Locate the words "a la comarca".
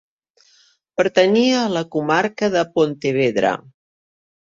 1.63-2.49